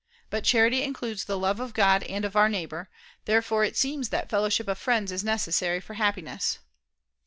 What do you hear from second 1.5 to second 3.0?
of God and of our neighbor.